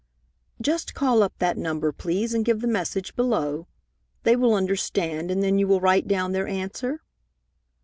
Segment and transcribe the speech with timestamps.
[0.59, 3.67] "Just call up that number, please, and give the message below.
[4.23, 7.03] They will understand, and then you will write down their answer?"